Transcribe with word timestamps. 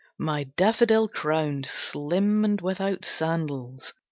My 0.17 0.45
daffodil 0.45 1.07
crowned, 1.09 1.67
Slim 1.67 2.43
and 2.43 2.59
without 2.59 3.05
sandals! 3.05 3.93